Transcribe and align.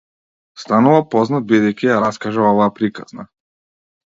Станува 0.61 1.01
познат 1.15 1.45
бидејќи 1.51 1.91
ја 1.91 1.99
раскажа 2.07 2.49
оваа 2.55 2.73
приказна. 2.81 3.31